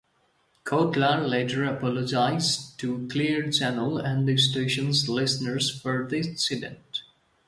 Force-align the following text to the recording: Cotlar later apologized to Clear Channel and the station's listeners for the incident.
Cotlar 0.65 1.29
later 1.29 1.63
apologized 1.65 2.79
to 2.79 3.07
Clear 3.09 3.51
Channel 3.51 3.99
and 3.99 4.27
the 4.27 4.35
station's 4.35 5.07
listeners 5.07 5.69
for 5.79 6.07
the 6.07 6.15
incident. 6.21 7.03